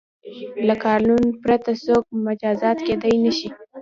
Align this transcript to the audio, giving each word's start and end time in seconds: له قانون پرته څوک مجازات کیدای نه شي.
له 0.67 0.75
قانون 0.85 1.23
پرته 1.43 1.71
څوک 1.85 2.03
مجازات 2.27 2.77
کیدای 2.87 3.15
نه 3.25 3.31
شي. 3.37 3.49